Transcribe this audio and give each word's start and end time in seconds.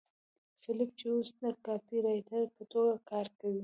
فیلیپ 0.63 0.91
چې 0.99 1.07
اوس 1.15 1.29
د 1.41 1.43
کاپيرایټر 1.65 2.43
په 2.55 2.63
توګه 2.71 2.93
کار 3.09 3.27
کوي 3.39 3.59